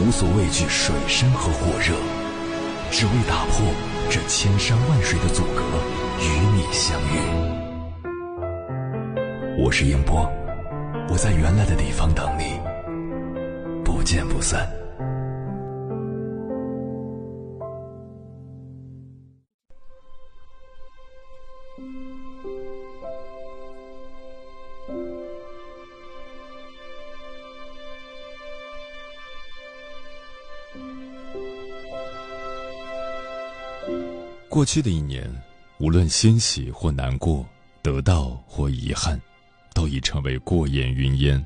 [0.00, 1.94] 无所畏惧水深和火热，
[2.90, 3.64] 只为打破
[4.10, 5.62] 这千山万水的阻隔，
[6.20, 7.20] 与你相遇。
[9.56, 10.28] 我是英波，
[11.08, 12.58] 我在原来的地方等你，
[13.84, 14.68] 不见不散。
[34.54, 35.28] 过去的一年，
[35.80, 37.44] 无论欣喜或难过，
[37.82, 39.20] 得到或遗憾，
[39.74, 41.44] 都已成为过眼云烟。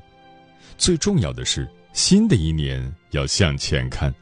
[0.77, 4.13] 最重要的是，新的一年要向前看，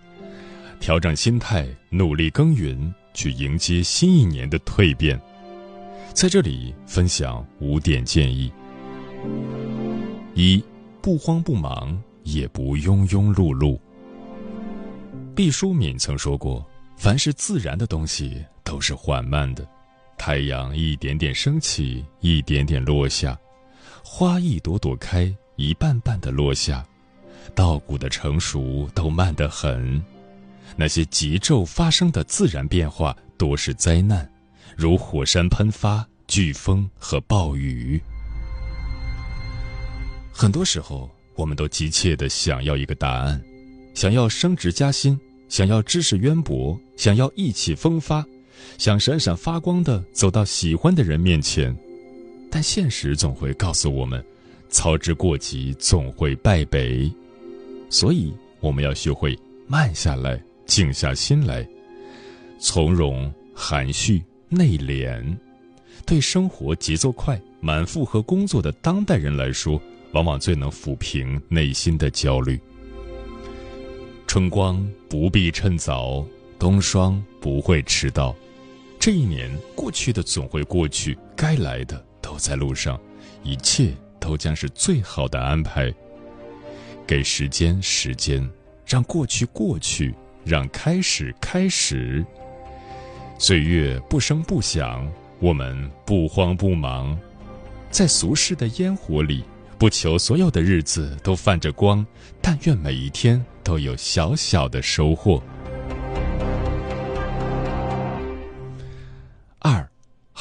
[0.80, 5.20] 调整心态，努力耕耘，去迎接新一年的蜕变。
[6.14, 8.50] 在这里分享五点建议：
[10.34, 10.64] 一、
[11.02, 13.78] 不慌不忙，也不庸庸碌碌。
[15.36, 16.66] 毕淑敏曾说过
[16.96, 19.66] ：“凡是自然的东西。”都是缓慢的，
[20.18, 23.40] 太阳一点点升起，一点点落下，
[24.04, 26.86] 花一朵朵开，一瓣瓣的落下，
[27.56, 30.04] 稻谷的成熟都慢得很。
[30.76, 34.30] 那些急骤发生的自然变化多是灾难，
[34.76, 38.02] 如火山喷发、飓风和暴雨。
[40.34, 43.42] 很多时候，我们都急切的想要一个答案，
[43.96, 48.26] 想要升职加薪，想要知识渊博，想要意气风发。
[48.78, 51.76] 想闪闪发光的走到喜欢的人面前，
[52.52, 54.24] 但现实总会告诉我们，
[54.70, 57.12] 操之过急总会败北，
[57.90, 59.38] 所以我们要学会
[59.68, 61.68] 慢下来，静下心来，
[62.60, 65.38] 从容、含蓄、内敛。
[66.06, 69.82] 对生活节奏快、满负荷工作的当代人来说，
[70.14, 72.58] 往往最能抚平内心的焦虑。
[74.26, 76.26] 春光不必趁早，
[76.60, 78.36] 冬霜不会迟到。
[79.00, 83.00] 这一年过去的总会过去，该来的都在路上，
[83.44, 85.94] 一切都将是最好的安排。
[87.06, 88.46] 给时间时间，
[88.86, 90.14] 让过去过去，
[90.44, 92.26] 让开始开始。
[93.40, 95.10] 岁月不声不响，
[95.40, 97.18] 我们不慌不忙，
[97.90, 99.44] 在俗世的烟火里，
[99.78, 102.06] 不求所有的日子都泛着光，
[102.42, 105.42] 但愿每一天都有小小的收获。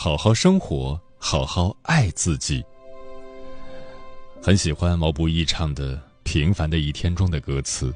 [0.06, 2.64] 好好生活，好好爱自己。
[4.40, 7.92] 很喜欢毛不易唱的《平凡的一天》中的歌词。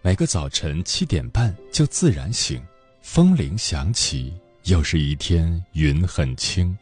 [0.00, 2.60] 每个早晨七点半就自然醒，
[3.00, 4.34] 风铃响起，
[4.64, 6.76] 又是一天，云很轻，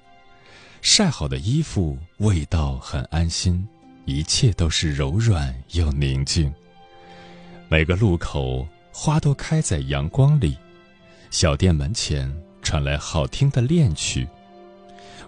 [0.81, 3.69] 晒好的衣服味道很安心，
[4.07, 6.51] 一切都是柔软又宁静。
[7.69, 10.57] 每个路口花都开在阳光里，
[11.31, 12.35] 小店门前。
[12.63, 14.27] 传来好听的恋曲，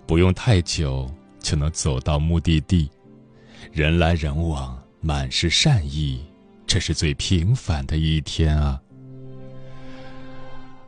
[0.06, 1.10] 不用太久
[1.40, 2.90] 就能走到目的地。
[3.72, 6.24] 人来人往，满是善意，
[6.66, 8.80] 这是最平凡的一天啊！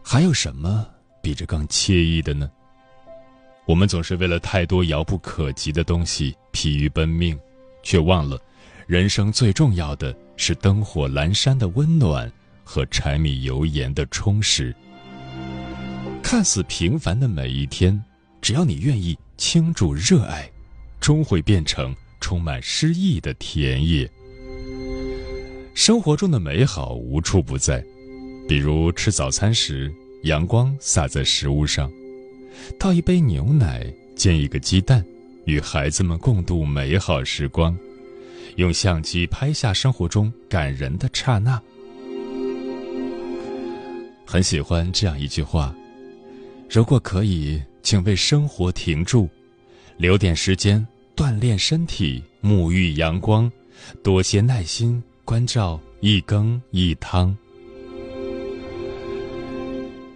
[0.02, 0.86] 还有什么
[1.22, 2.50] 比这更惬意的呢？
[3.66, 7.38] 我们总是为了太多遥不可及的东西疲于奔命，
[7.82, 8.38] 却忘了，
[8.86, 12.30] 人生最重要的是灯火阑珊的温暖
[12.62, 14.74] 和柴米油盐的充实。
[16.24, 18.02] 看似平凡的每一天，
[18.40, 20.50] 只要你愿意倾注热爱，
[20.98, 24.10] 终会变成充满诗意的田野。
[25.74, 27.84] 生活中的美好无处不在，
[28.48, 31.88] 比如吃早餐时，阳光洒在食物上；
[32.80, 35.04] 倒一杯牛奶，煎一个鸡蛋，
[35.44, 37.76] 与孩子们共度美好时光；
[38.56, 41.60] 用相机拍下生活中感人的刹那。
[44.24, 45.72] 很喜欢这样一句话。
[46.68, 49.28] 如果可以，请为生活停住，
[49.96, 50.84] 留点时间
[51.14, 53.50] 锻炼身体，沐浴阳光，
[54.02, 57.36] 多些耐心关照一羹一汤。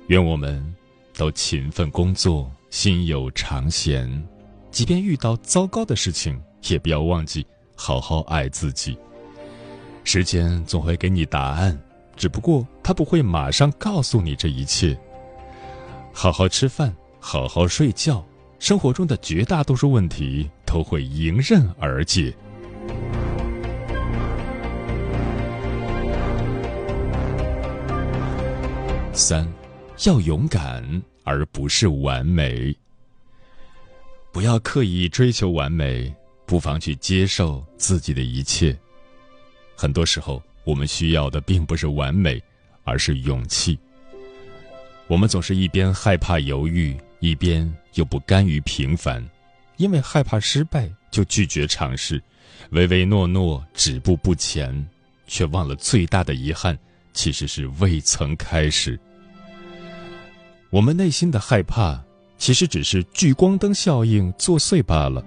[0.08, 0.74] 愿我们
[1.16, 4.10] 都勤奋工作，心有常闲，
[4.70, 7.46] 即便遇到糟糕的事情，也不要忘记
[7.76, 8.96] 好好爱自己。
[10.02, 11.78] 时间总会给你答案，
[12.16, 14.98] 只不过他不会马上告诉你这一切。
[16.20, 18.26] 好好吃饭，好好睡觉，
[18.58, 22.34] 生活中的绝大多数问题都会迎刃而解。
[29.12, 29.46] 三，
[30.06, 30.84] 要勇敢，
[31.22, 32.76] 而不是完美。
[34.32, 36.12] 不要刻意追求完美，
[36.46, 38.76] 不妨去接受自己的一切。
[39.76, 42.42] 很多时候，我们需要的并不是完美，
[42.82, 43.78] 而是勇气。
[45.08, 49.26] 我们总是一边害怕犹豫，一边又不甘于平凡，
[49.78, 52.22] 因为害怕失败就拒绝尝试，
[52.70, 54.86] 唯唯诺诺，止步不前，
[55.26, 56.78] 却忘了最大的遗憾
[57.14, 59.00] 其实是未曾开始。
[60.68, 61.98] 我们内心的害怕，
[62.36, 65.24] 其实只是聚光灯效应作祟罢了。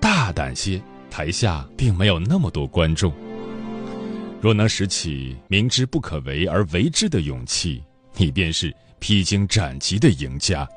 [0.00, 0.80] 大胆些，
[1.10, 3.12] 台下并没有那么多观众。
[4.40, 7.82] 若能拾起明知不可为而为之的勇气，
[8.16, 10.68] 你便是披荆斩棘的赢家。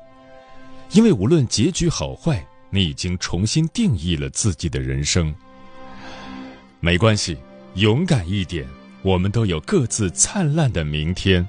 [0.92, 5.34] 因为无论结局好坏，你已经重新定义了自己的人生。
[6.80, 7.36] 没关系，
[7.74, 8.66] 勇敢一点，
[9.02, 11.46] 我们都有各自灿烂的明天。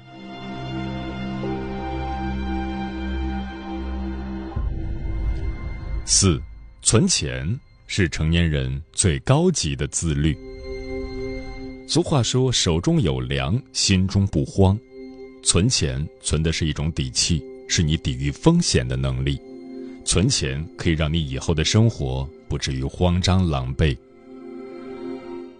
[6.04, 6.42] 四，
[6.82, 10.36] 存钱是成年人最高级的自律。
[11.86, 14.78] 俗话说：“手中有粮，心中不慌。”
[15.42, 19.40] 存钱存的是一种底气，是你抵御风险的能力。
[20.04, 23.96] 存钱可以让你以后的生活不至于慌张狼狈。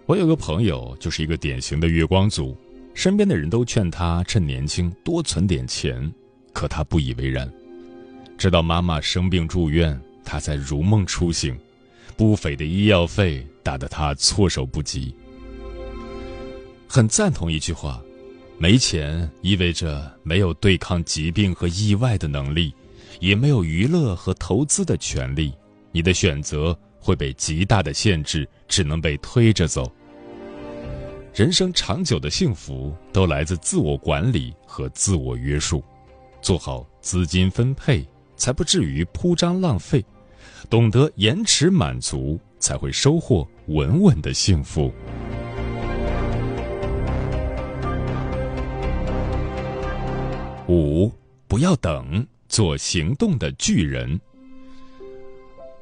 [0.05, 2.55] 我有个朋友就是一个典型的月光族，
[2.93, 6.11] 身边的人都劝他趁年轻多存点钱，
[6.53, 7.51] 可他不以为然。
[8.37, 9.99] 直到妈妈生病住院。
[10.23, 11.57] 他才如梦初醒，
[12.15, 15.13] 不菲的医药费打得他措手不及。
[16.87, 18.01] 很赞同一句话：
[18.61, 22.71] 没钱意味着没有对抗疾病和意外的能力，
[23.19, 25.51] 也没有娱乐和投资的权利。
[25.91, 29.91] 你的选择会被极大的限制，只能被推着走。
[31.33, 35.83] 人生长久的幸福都来自自我管理和自我约束，
[36.39, 38.07] 做好资金分配。
[38.35, 40.05] 才不至于铺张浪费，
[40.69, 44.91] 懂得延迟满足，才会收获稳稳的幸福。
[50.67, 51.11] 五，
[51.47, 54.19] 不要等，做行动的巨人。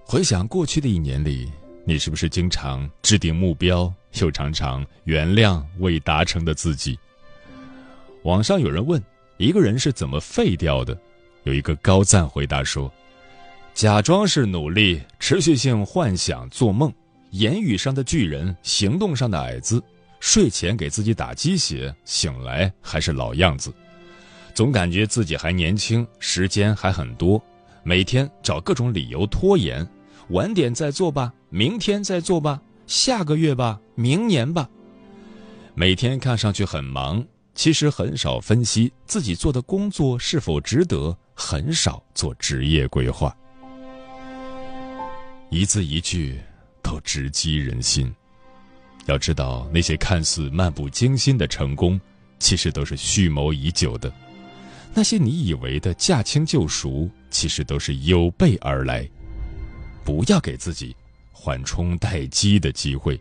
[0.03, 1.51] 回想过去的一年里，
[1.85, 6.97] 你是不是经常制定目标，又常常原谅未达成的自己？
[8.23, 9.01] 网上有人问，
[9.37, 10.97] 一个人是怎么废掉的？
[11.43, 12.91] 有一个高赞回答说
[13.73, 16.91] ：“假装是努力，持续性幻想、做梦，
[17.31, 19.81] 言语上的巨人，行动上的矮子，
[20.19, 23.71] 睡前给自己打鸡血，醒来还是老样子，
[24.59, 27.41] 总感觉自己还年轻，时间还很多，
[27.81, 29.87] 每天找各种理由拖延，
[30.31, 34.69] 晚点再做吧，明天再做吧，下个月吧，明年吧，
[35.75, 37.25] 每天看上去很忙，
[37.55, 43.33] 其实很少分析自己做的工作是否值得。”很少做职业规划，
[45.49, 46.37] 一字一句
[46.83, 48.13] 都直击人心。
[49.05, 51.97] 要知道，那些看似漫不经心的成功，
[52.39, 54.11] 其实都是蓄谋已久的；
[54.93, 59.07] 那些你以为的驾轻就熟，其实都是有备而来。
[60.03, 60.95] 不要给自己
[61.31, 63.19] 缓冲待机的机会，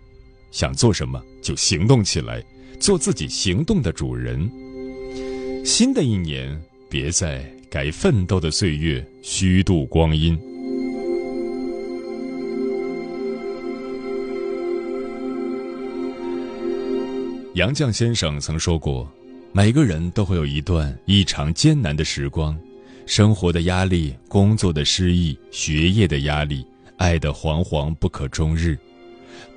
[0.50, 2.42] 想做什么就行动起来，
[2.80, 4.50] 做自己行动的主人。
[5.64, 7.44] 新的一年，别再。
[7.70, 10.32] 该奋斗的岁月虚度光阴。
[17.56, 19.06] 杨绛先生曾说过
[19.58, 22.56] ：“每个人都会有一段异常艰难的时光，
[23.06, 26.64] 生活的压力、工作的失意、学业的压力、
[26.96, 28.78] 爱的惶惶不可终日。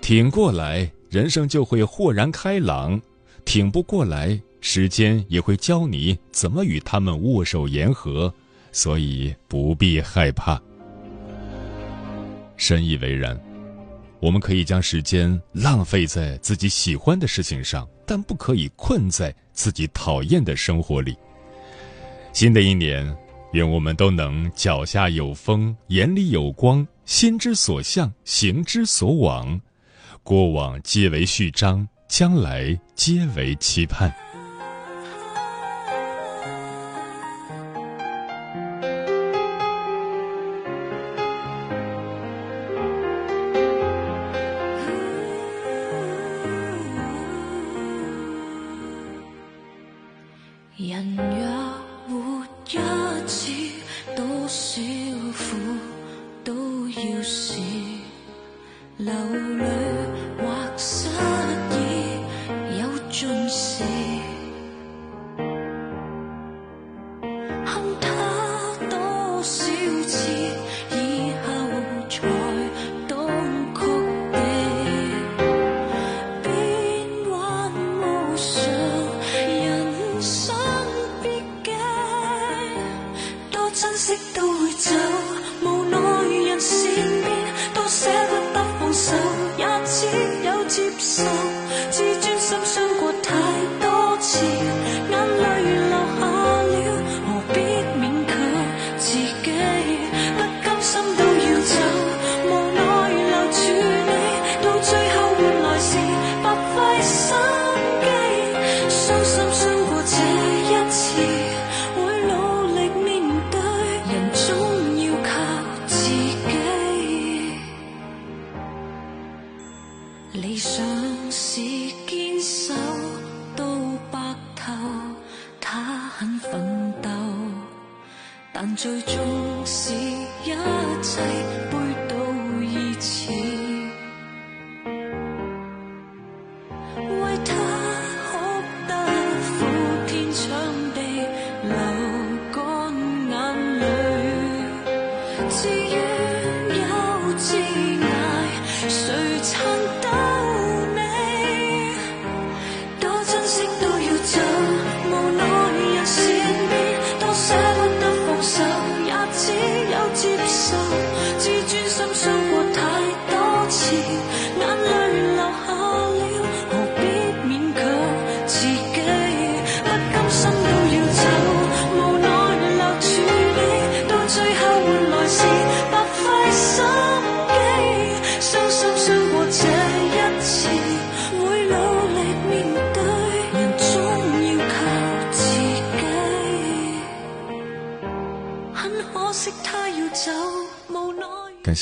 [0.02, 3.00] 挺过来，人生就会豁然开朗；
[3.46, 8.34] 挺不过来。”时间也会教你怎么与他们握手言和，
[8.72, 10.60] 所以不必害怕。
[12.58, 13.40] 深以为然，
[14.20, 19.32] 我们可以将时间浪费在自己喜欢的事情上，但不可以困在
[19.62, 21.16] 自己讨厌的生活里。
[22.34, 23.16] 新的一年，
[23.54, 29.62] 愿我们都能脚下有风，眼里有光，心之所向，行之所往。
[30.24, 34.12] 过往皆为序章，将来皆为期盼。
[50.90, 51.46] 人若
[52.10, 53.52] 活一次，
[54.16, 54.82] 多少
[55.38, 55.56] 苦
[56.44, 57.60] 都要试，
[58.98, 59.66] 流泪
[60.40, 60.44] 或
[60.78, 61.08] 失
[61.78, 61.81] 意。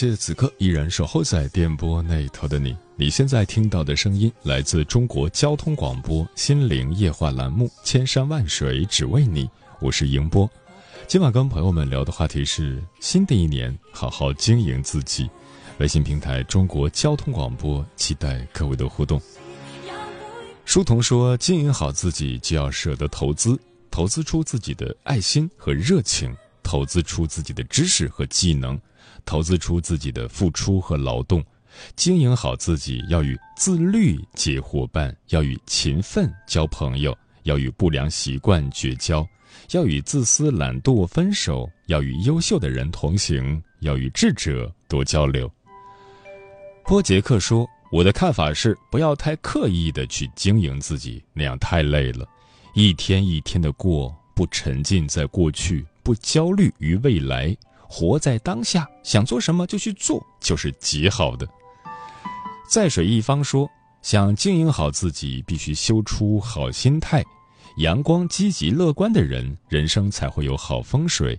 [0.08, 2.74] 谢此刻依然守候在电波那头的你。
[2.96, 9.44] 你现在听到的声音来自中国交通广播《心灵夜话》栏目《千山万水只为你》，
[9.82, 10.50] 我是迎波。
[11.06, 15.30] 今晚跟朋友们聊的话题是：新的一年，好好经营自己。
[15.80, 19.22] 微信平台中国交通广播，期待各位的互动。
[20.64, 23.60] 书童说：经营好自己，就要舍得投资，
[23.92, 26.34] 投资出自己的爱心和热情，
[26.70, 28.80] 投资出自己的知识和技能。
[29.26, 31.44] 投资出自己的付出和劳动，
[31.96, 39.28] 经营好自己，要与自律结伙伴，要与勤奋交朋友，要与不良习惯绝交，
[39.72, 45.52] 要与自私懒惰分手，要与优秀的人同行，要与智者多交流。
[46.86, 52.28] 波杰克说：“我的看法是，不要太刻意的去经营自己，那样太累了。
[52.76, 57.56] 一天一天的过，不沉浸在过去，不焦虑于未来。”
[57.92, 61.48] 活在当下，想做什么就去做，就是极好的。
[62.70, 63.68] 在水一方说，
[64.04, 67.26] 想经营好自己，必须修出好心态，
[67.78, 71.36] 阳光、积极、乐观的人，人生才会有好风水。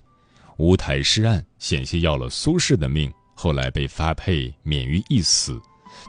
[0.57, 5.57] 乌台诗案险些要了苏轼的命，后来被发配，免于一死。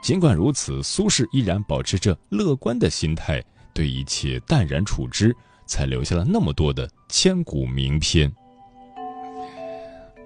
[0.02, 3.44] 尽管如此，苏轼依然保持着乐观的心态，
[3.76, 5.36] 对一切淡然处之，
[5.68, 8.34] 才留下了那么多的千古名篇。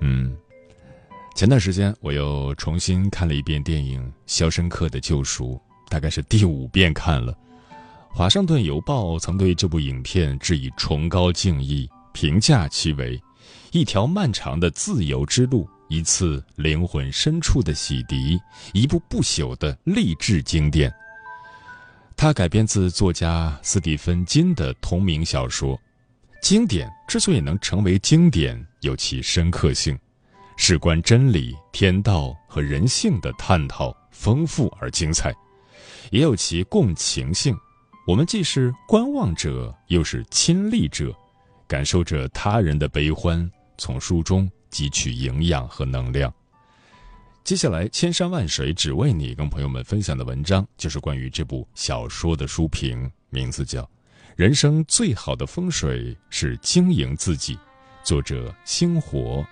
[0.08, 0.38] 嗯，
[1.36, 5.60] 前段时间我又重新看了一遍电影《肖申克的救赎》，
[5.90, 7.36] 大概是第五遍看了。
[8.12, 13.20] 华盛顿邮报曾对这部影片致以崇高敬意，评价其为
[13.72, 18.40] 一条漫长的自由之路，一次灵魂深处的洗涤，
[18.74, 20.94] 一部不朽的励志经典。
[22.16, 25.78] 它改编自作家斯蒂芬金的同名小说。
[26.46, 29.98] 经典之所以能成为经典，有其深刻性，
[30.58, 35.32] 事关真理、天道和人性的探讨，丰富而精彩；
[36.12, 37.58] 也有其共情性，
[38.06, 41.12] 我们既是观望者，又是亲历者，
[41.68, 43.50] 感受着他人的悲欢，
[43.80, 46.32] 从书中汲取营养和能量。
[47.44, 53.90] 接下来，千山万水只为你，跟朋友们分享的文章就是关于这部小说的书评，名字叫。
[54.36, 57.58] 人生最好的风水是经营自己。
[58.04, 59.46] 作者星火。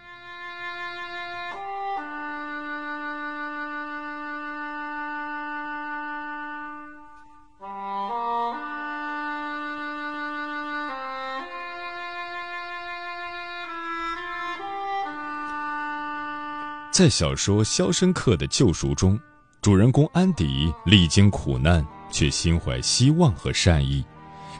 [16.91, 19.17] 在小说肖申克的救赎中
[19.61, 24.05] 主人公安迪历经苦难却心怀希望和善意。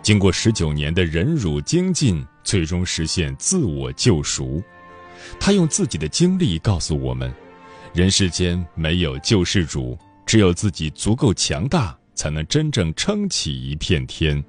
[0.03, 4.61] 经过十九年的忍辱精进，最终实现自我救赎。
[5.39, 7.33] 他用自己的经历告诉我们：
[7.93, 14.43] 人世间没有救世主，只有自己足够强大，才能真正撑起一片天。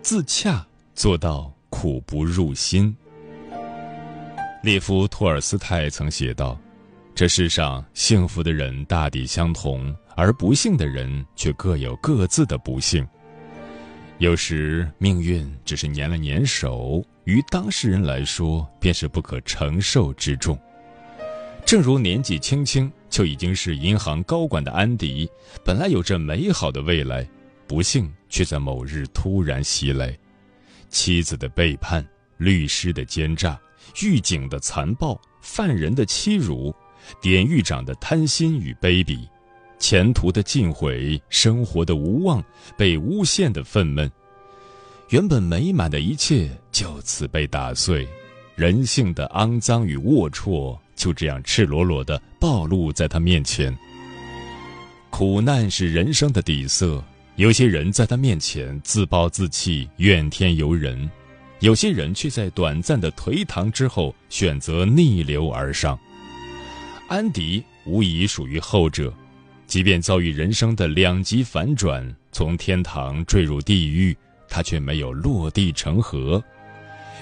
[0.00, 2.96] 自洽做到苦不入心。
[4.62, 6.56] 列夫·托尔斯泰曾写道
[7.16, 13.06] ：“这世上幸福的人大抵相同，而不幸的人却各有各自的不幸。
[14.18, 20.58] 有时命运只是粘了粘手，于当事人来说便是不可承受之重。
[21.64, 25.26] 正如年纪轻轻就已经是银行高管的安迪，
[25.64, 27.26] 本来有着美好的未来，
[27.66, 30.14] 不幸却在某日突然袭来：
[30.90, 33.58] 妻子的背叛，律师的奸诈。”
[34.02, 36.72] 狱警的残暴，犯人的欺辱，
[37.22, 39.26] 典狱长的贪心与卑鄙，
[39.80, 42.44] 前途的尽毁，生活的无望，
[42.76, 44.08] 被诬陷的愤懑，
[45.08, 48.06] 原本美满的一切就此被打碎，
[48.54, 53.76] 人性的肮脏与龌龊就这样赤裸裸地暴露在他面前。
[55.08, 57.02] 苦难是人生的底色，
[57.36, 61.10] 有些人在他面前自暴自弃，怨天尤人。
[61.60, 65.98] 有些人却在短暂的颓唐之后选择逆流而上。
[67.08, 69.12] 安迪无疑属于后者，
[69.70, 74.16] 即便遭遇人生的两极反转，从天堂坠入地狱，
[74.48, 76.42] 他却没有落地成盒。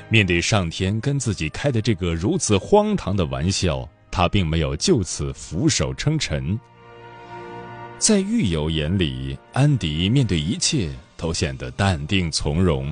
[0.08, 6.58] 面对上天跟自己开的这个如此荒唐的玩笑，他并没有就此俯首称臣。
[7.98, 12.90] 在狱友眼里，安迪面对一切都显得淡定从容。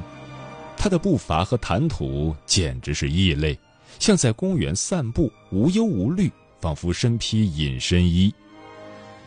[0.76, 3.58] 他的步伐和谈吐简直是异类，
[3.98, 6.30] 像在公园散步，无忧无虑，
[6.60, 8.30] 仿佛身披隐身衣。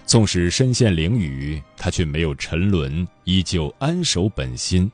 [0.10, 4.92] 纵使身陷囹圄，他却没有沉沦，依旧安守本心。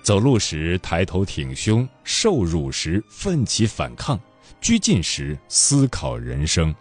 [0.00, 4.16] 走路时抬头挺胸，受辱时奋起反抗，
[4.60, 6.72] 拘禁时思考人生。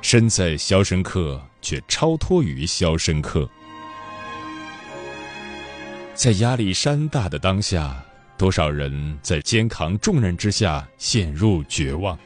[0.00, 3.46] 身在肖申克，却超脱于肖申克。
[6.14, 8.02] 在压力山大的当下，
[8.38, 12.18] 多少人在肩扛重任之下陷入绝望。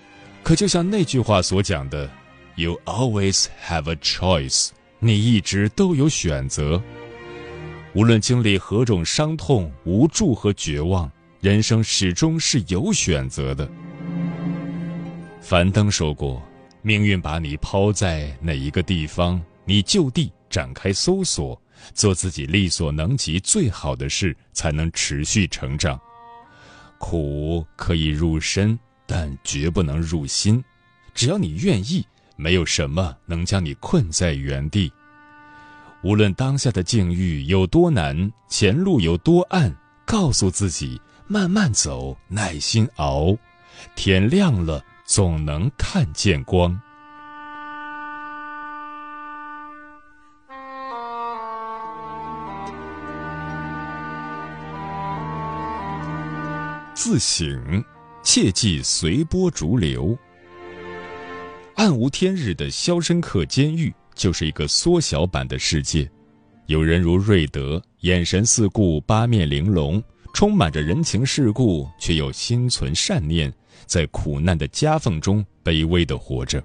[0.45, 2.09] 可就像那句话所讲的
[2.57, 6.83] ：“You always have a choice。”你一直都有选择。
[7.95, 13.69] 无论经历何种伤痛、无助和绝望，人生始终是有选择的。
[15.41, 16.43] 樊登说过
[16.81, 21.61] ：“命运把你抛在哪一个地方，你就地展开搜索。”
[21.93, 26.01] 做自己力所能及最好的事，才能持续成长。
[26.99, 30.65] 苦可以入身，但绝不能入心。
[31.13, 34.93] 只要你愿意，没有什么能将你困在原地。
[36.03, 43.35] 无论当下的境遇有多难，前路有多暗，告诉自己慢慢走，耐心熬，
[43.95, 46.79] 天亮了，总能看见光。
[56.95, 57.85] 自省，
[58.23, 60.17] 切忌随波逐流。
[61.77, 66.09] 暗无天日的肖申克监狱就是一个缩小版的世界，
[66.67, 73.53] 有人如瑞德，眼神四顾，八面玲珑，充满着人情世故，却又心存善念，
[73.87, 76.61] 在苦难的夹缝中卑微的活着；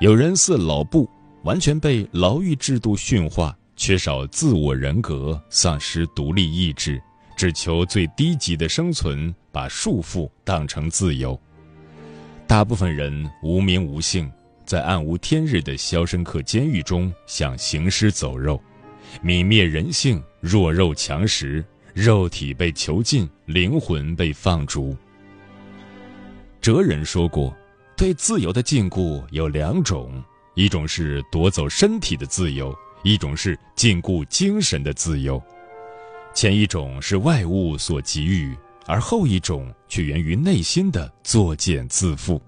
[0.00, 1.08] 有人似老布，
[1.44, 7.00] 完全被牢狱制度驯化，缺少自我人格，丧失独立意志。
[7.34, 11.38] 只求最低级的生存，把束缚当成自由。
[12.46, 14.30] 大部分人无名无姓，
[14.66, 18.60] 在暗无天日的肖申克监狱中，像行尸走肉，
[19.24, 24.94] 泯灭人性，弱肉强食，肉体被囚禁，灵魂被放逐。
[26.60, 27.56] 哲人说过，
[27.96, 30.22] 对自由的禁锢有两种：
[30.54, 35.42] 一种是夺走身体的自由，一种是禁锢精神的自由。
[36.34, 42.40] 前一种是外物所给予，而后一种却源于内心的作茧自缚。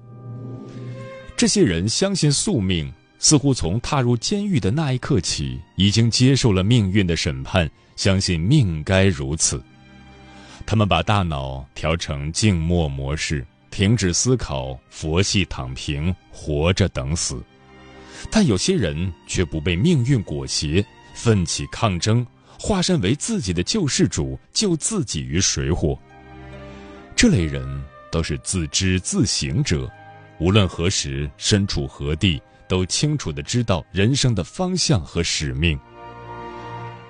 [1.37, 9.63] 这些人相信宿命，似乎从踏入监狱的那一刻起，已经接受了命运的审判，相信命该如此。
[10.67, 17.43] 他们把大脑调成静默模式，停止思考，佛系躺平，活着等死。
[18.31, 22.27] 但有些人却不被命运裹挟，奋起抗争。
[22.57, 25.99] 化身为自己的救世主，救自己于水火。
[27.25, 27.67] 这类人
[28.11, 29.91] 都是自知自省者，
[30.39, 35.81] 无论何时身处何地，都清楚的知道人生的方向和使命。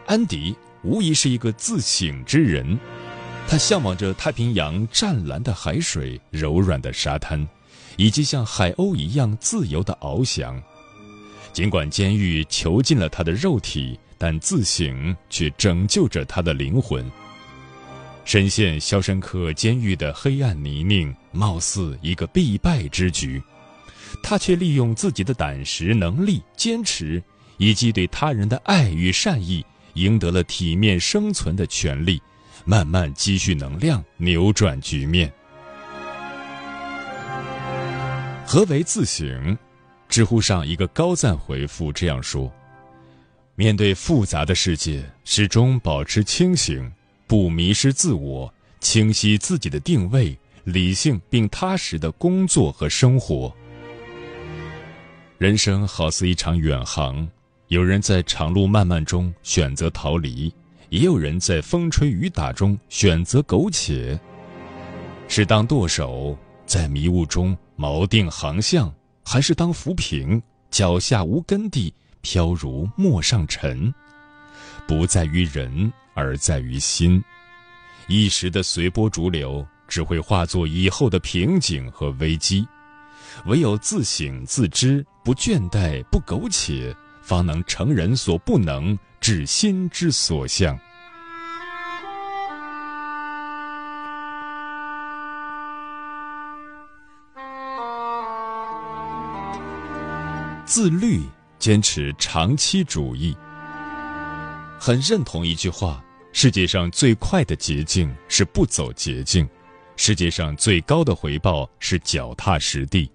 [0.06, 2.78] 安迪无疑是一个自省之人，
[3.48, 7.44] 他向往着太平洋湛蓝的海水、柔软的沙滩，
[7.96, 10.62] 以及像海鸥一样自由的翱翔。
[11.52, 17.04] 尽管监狱囚禁了他的肉体，但自省却拯救着他的灵魂。
[18.24, 23.42] 深陷肖申克监狱的黑暗泥泞，貌似一个必败之局，
[24.22, 27.22] 他却利用自己的胆识、能力、坚持，
[27.58, 32.20] 以及对他人的爱与善意，赢得了体面生存的权利，
[32.64, 35.32] 慢慢积蓄能量，扭转局面。
[38.46, 39.56] 何为自省？
[40.08, 42.50] 知乎上一个高赞回复这样说
[43.56, 46.90] ：“面对复杂的世界，始终保持清醒，
[47.26, 53.54] 不迷失自我，清晰自己的定位，理性并踏实的工作和生活。
[55.38, 57.28] 人生好似一场远航，
[57.68, 60.52] 有人在长路漫漫中选择逃离，
[60.90, 64.18] 也有人在风吹雨打中选择苟且。
[65.28, 68.92] 是当舵手，在迷雾中锚定航向。”
[69.26, 73.92] 还是当浮萍，脚下无根地，飘如陌上尘。
[74.86, 77.22] 不在于人，而在于心。
[78.06, 82.66] 一时的随波逐流，只会化作以后的瓶颈和危机。
[83.46, 90.78] 唯有自省自知，不倦怠，不苟且，方能成人所不能，至心之所向。
[100.64, 101.20] 自律，
[101.58, 103.36] 坚持长期主义。
[104.78, 109.48] 很认同一句话：世界上最快的捷径是不走捷径，
[109.96, 113.10] 世界上最高的回报是脚踏实地。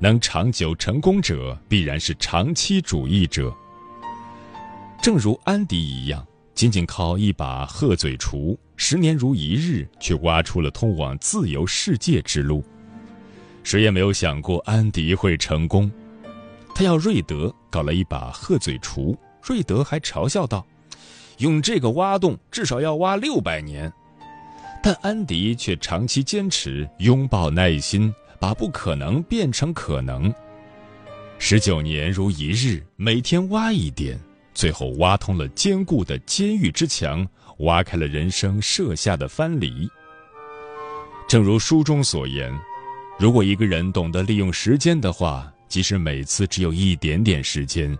[0.00, 3.54] 能长久成功者，必然是长期主义者。
[5.02, 12.64] 正如安迪一样，仅仅靠一把鹤嘴锄，十年如一日，却挖出了通往自由世界之路。
[13.62, 15.92] 谁也没有想过安迪会成功。
[16.74, 20.66] 他要瑞德搞了一把鹤嘴锄，瑞德还嘲笑道
[21.38, 23.92] ：“用这个挖洞至少要挖六百年。”
[24.82, 30.32] 但安迪却长期坚持，拥抱耐心，把不可能变成可能。
[31.38, 34.18] 十九年如一日，每天挖一点，
[34.54, 37.24] 最后挖通了坚固的监狱之墙，
[37.58, 39.88] 挖开了人生设下的藩篱。
[41.28, 42.52] 正如书中所言，
[43.18, 47.96] 如果一个人懂得利用时间的话，即使每次只有一点点时间，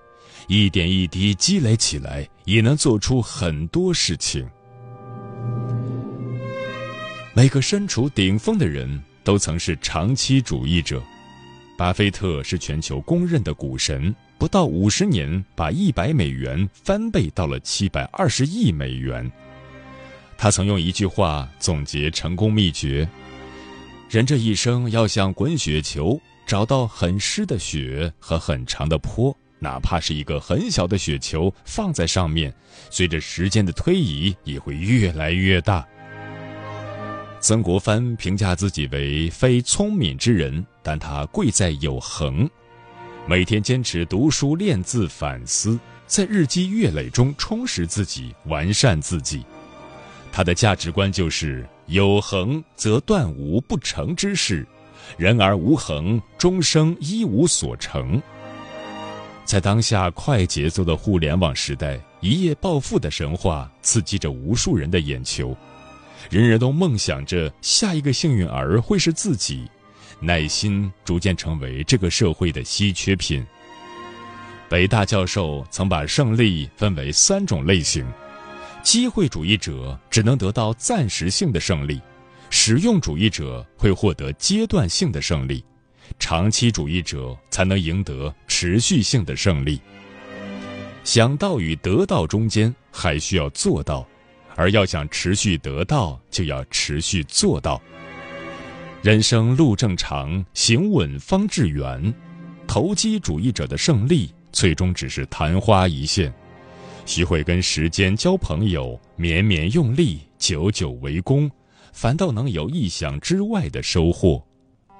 [0.49, 4.47] 一点一滴积累起来，也能做出很多事情。
[7.35, 11.03] 每个身处顶峰的人都曾是长期主义者。
[11.79, 19.31] 巴菲特是全球公认的股神，不到五十年，把一百美元翻倍到了七百二十亿美元。
[20.37, 23.09] 他曾用一句话总结成功秘诀：
[24.11, 26.21] 人这一生要像滚雪球。
[26.45, 32.53] 找到很湿的雪和很长的坡，哪怕是一个很小的雪球放在上面，
[32.91, 35.87] 随着时间的推移也会越来越大。
[37.39, 42.51] 曾国藩评价自己为非聪明之人，但他贵在有恒，
[43.25, 49.45] 每天坚持读书练字反思，在日积月累中充实自己，完善自己。
[50.33, 54.67] 他的价值观就是有恒则断无不成之事。
[55.17, 58.21] 人而无恒，终生一无所成。
[59.45, 65.55] 在当下快节奏的互联网时代，一夜暴富的神话刺激着无数人的眼球，
[66.31, 69.69] 人人都梦想着下一个幸运儿会是自己。
[70.21, 73.45] 耐心逐渐成为这个社会的稀缺品。
[74.69, 78.07] 北大教授曾把胜利分为三种类型：
[78.83, 82.01] 机会主义者只能得到暂时性的胜利。
[82.49, 85.65] 实用主义者会获得阶段性的胜利，
[86.19, 89.81] 长期主义者才能赢得持续性的胜利。
[91.05, 94.07] 想到与得到中间还需要做到，
[94.55, 97.81] 而要想持续得到，就要持续做到。
[99.03, 102.15] 人生路正长，行稳方致远。
[102.69, 106.33] 投机主义者的胜利最终只是昙花一现。
[107.05, 111.51] 学会跟时间交朋友，绵绵用力，久久为功。
[111.93, 114.43] 反倒能有意想之外的收获，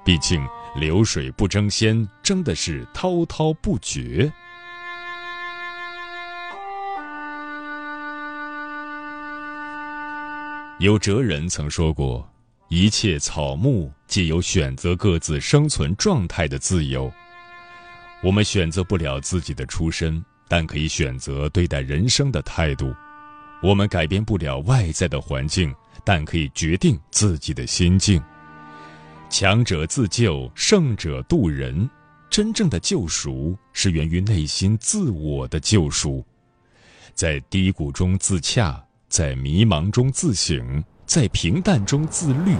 [0.03, 4.31] 毕竟流水不争先，争的是滔滔不绝。
[10.79, 12.27] 有哲人曾说过
[12.69, 17.11] ：“一切草木皆有选择各自生存状态的自由。
[18.23, 22.93] 我们选择不了自己的出身，但可以选择对待人生的态度。
[23.61, 28.21] 我们改变不了外在的环境，但可以决定自己的心境。
[29.35, 31.89] 强者自救，胜者渡人。
[32.29, 36.23] 真正的救赎是源于内心自我的救赎。
[37.15, 42.55] 在低谷中自洽，在迷茫中自省，在平淡中自律，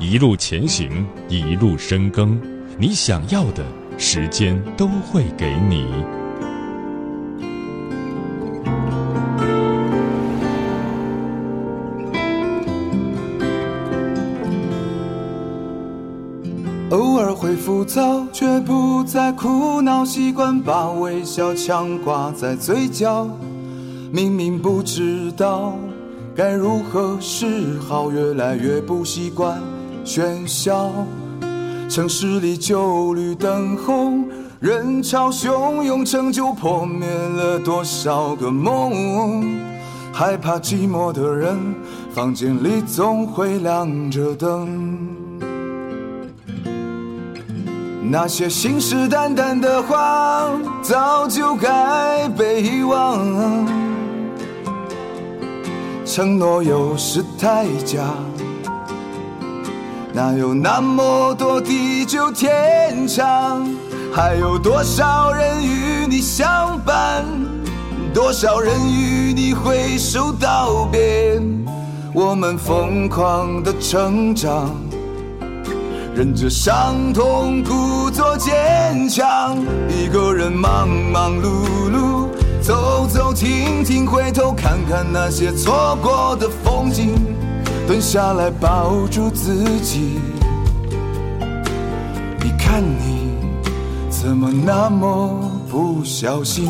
[0.00, 2.36] 一路前行，一路深耕，
[2.76, 3.64] 你想要的，
[3.96, 5.86] 时间都会给你。
[17.82, 23.28] 浮躁，却不再苦恼，习惯把微笑强挂在嘴角。
[24.12, 25.74] 明明不知道
[26.32, 29.60] 该如何是好，越来越不习惯
[30.04, 30.92] 喧嚣。
[31.88, 34.28] 城市里旧绿灯红，
[34.60, 39.58] 人潮汹涌，成就破灭了多少个梦。
[40.12, 41.58] 害怕寂寞的人，
[42.14, 45.21] 房间里总会亮着灯。
[48.04, 50.50] 那些信誓旦旦的话，
[50.82, 53.66] 早就该被遗忘。
[56.04, 58.02] 承诺有时太假，
[60.12, 63.66] 哪有那么多地久天长？
[64.12, 67.24] 还有多少人与你相伴？
[68.12, 71.40] 多少人与你挥手道别？
[72.12, 74.68] 我们疯狂的成长。
[76.14, 79.56] 忍着伤痛，故作坚强。
[79.88, 82.28] 一个人忙忙碌碌，
[82.60, 87.14] 走走停停，回头看看那些错过的风景，
[87.86, 90.20] 蹲下来抱住自己。
[92.44, 93.32] 你看你，
[94.10, 96.68] 怎么那么不小心？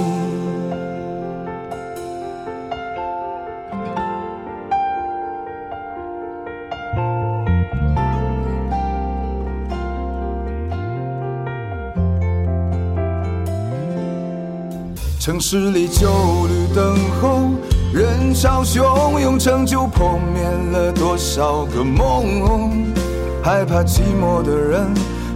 [15.25, 16.09] 城市里旧
[16.49, 17.55] 绿灯红，
[17.95, 22.93] 人潮汹涌，成就破灭了多少个梦。
[23.41, 24.93] 害怕寂寞的人，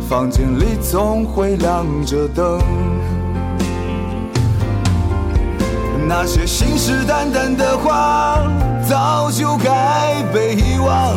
[0.09, 2.59] 房间里总会亮着灯。
[6.09, 8.42] 那些信誓旦旦的话，
[8.88, 11.16] 早就该被遗忘。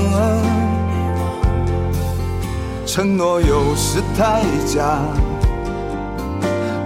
[2.85, 4.99] 承诺有时太假。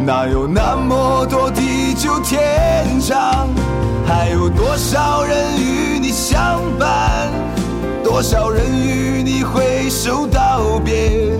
[0.05, 3.47] 哪有那么多地久天长？
[4.05, 7.31] 还有多少人与你相伴？
[8.03, 11.39] 多少人与你挥手道别？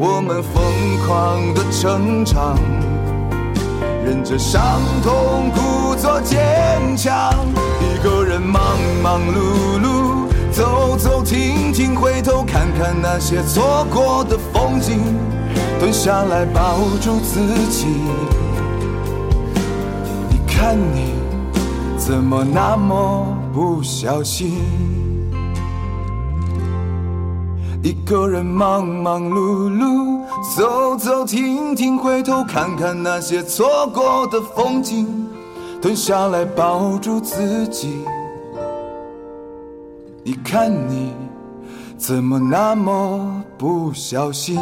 [0.00, 0.64] 我们疯
[1.06, 2.58] 狂的成长，
[4.04, 4.60] 忍着伤
[5.04, 7.32] 痛，故作坚强。
[7.80, 8.60] 一个人忙
[9.00, 14.98] 忙碌碌，走走停停，回头看看那些错过的风景。
[15.82, 17.88] 蹲下来抱住自己，
[20.30, 21.12] 你看你
[21.98, 24.52] 怎么那么不小心？
[27.82, 30.20] 一个人忙忙碌碌，
[30.56, 35.26] 走走停停，回头看看那些错过的风景。
[35.80, 38.04] 蹲下来抱住自己，
[40.22, 41.12] 你看你
[41.98, 44.60] 怎么那么不小心？